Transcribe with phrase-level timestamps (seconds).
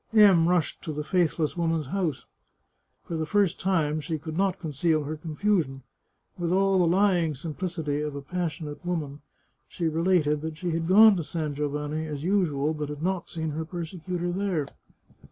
[0.13, 2.25] M rushed to the faithless woman's house.
[3.03, 5.83] For the first time she could not conceal her confusion.
[6.39, 9.21] With all the lying simplicity of a passionate woman,
[9.67, 13.51] she related that she had gone to San Giovanni as usual, but had not seen
[13.51, 14.65] her persecutor there.